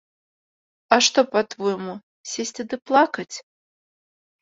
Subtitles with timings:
[0.95, 1.93] А што па-твойму,
[2.33, 3.33] сесці ды плакаць?